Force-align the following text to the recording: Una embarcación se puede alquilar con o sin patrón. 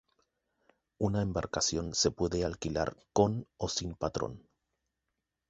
Una 0.97 1.21
embarcación 1.21 1.93
se 1.93 2.09
puede 2.09 2.43
alquilar 2.43 2.97
con 3.13 3.47
o 3.57 3.69
sin 3.69 3.93
patrón. 3.93 4.49